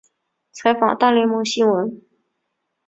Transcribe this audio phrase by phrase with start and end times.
[0.51, 2.01] 采访大联盟新闻。